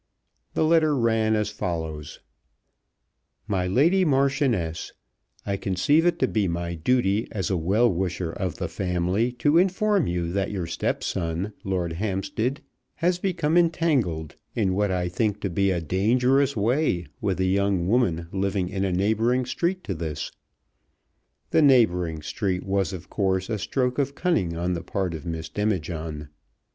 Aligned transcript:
The 0.55 0.65
letter 0.65 0.97
ran 0.97 1.35
as 1.35 1.51
follows: 1.51 2.21
MY 3.47 3.67
LADY 3.67 4.03
MARCHIONESS 4.03 4.93
I 5.45 5.57
conceive 5.57 6.07
it 6.07 6.17
to 6.17 6.27
be 6.27 6.47
my 6.47 6.73
duty 6.73 7.27
as 7.31 7.51
a 7.51 7.55
well 7.55 7.87
wisher 7.87 8.31
of 8.33 8.55
the 8.55 8.67
family 8.67 9.31
to 9.33 9.59
inform 9.59 10.07
you 10.07 10.31
that 10.31 10.49
your 10.49 10.65
stepson, 10.65 11.53
Lord 11.63 11.93
Hampstead, 11.93 12.61
has 12.95 13.19
become 13.19 13.55
entangled 13.55 14.37
in 14.55 14.73
what 14.73 14.89
I 14.89 15.07
think 15.07 15.39
to 15.41 15.51
be 15.51 15.69
a 15.69 15.79
dangerous 15.81 16.57
way 16.57 17.05
with 17.21 17.39
a 17.39 17.45
young 17.45 17.87
woman 17.87 18.27
living 18.31 18.69
in 18.69 18.83
a 18.83 18.91
neighbouring 18.91 19.45
street 19.45 19.83
to 19.83 19.93
this. 19.93 20.31
The 21.51 21.61
"neighbouring" 21.61 22.23
street 22.23 22.63
was 22.63 22.91
of 22.91 23.07
course 23.11 23.51
a 23.51 23.59
stroke 23.59 23.99
of 23.99 24.15
cunning 24.15 24.57
on 24.57 24.73
the 24.73 24.81
part 24.81 25.13
of 25.13 25.27
Miss 25.27 25.47
Demijohn. 25.47 26.29